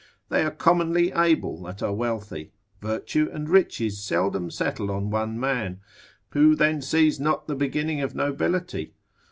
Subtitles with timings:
[0.29, 5.79] They are commonly able that are wealthy; virtue and riches seldom settle on one man:
[6.29, 8.95] who then sees not the beginning of nobility?